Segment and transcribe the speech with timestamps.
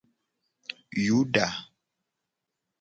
[1.05, 1.47] Yuda.